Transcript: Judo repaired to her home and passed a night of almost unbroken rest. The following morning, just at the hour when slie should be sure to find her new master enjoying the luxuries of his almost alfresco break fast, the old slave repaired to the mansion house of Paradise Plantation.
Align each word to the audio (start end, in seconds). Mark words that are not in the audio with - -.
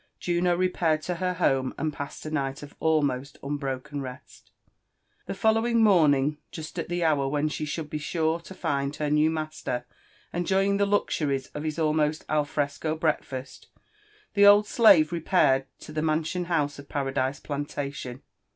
Judo 0.19 0.55
repaired 0.57 1.03
to 1.03 1.13
her 1.17 1.35
home 1.35 1.75
and 1.77 1.93
passed 1.93 2.25
a 2.25 2.31
night 2.31 2.63
of 2.63 2.75
almost 2.79 3.37
unbroken 3.43 4.01
rest. 4.01 4.49
The 5.27 5.35
following 5.35 5.83
morning, 5.83 6.39
just 6.49 6.79
at 6.79 6.89
the 6.89 7.03
hour 7.03 7.27
when 7.27 7.49
slie 7.49 7.67
should 7.67 7.87
be 7.91 7.99
sure 7.99 8.39
to 8.39 8.55
find 8.55 8.95
her 8.95 9.11
new 9.11 9.29
master 9.29 9.85
enjoying 10.33 10.77
the 10.77 10.87
luxuries 10.87 11.49
of 11.53 11.61
his 11.61 11.77
almost 11.77 12.25
alfresco 12.29 12.95
break 12.95 13.23
fast, 13.23 13.67
the 14.33 14.43
old 14.43 14.65
slave 14.65 15.11
repaired 15.11 15.67
to 15.81 15.91
the 15.91 16.01
mansion 16.01 16.45
house 16.45 16.79
of 16.79 16.89
Paradise 16.89 17.39
Plantation. 17.39 18.23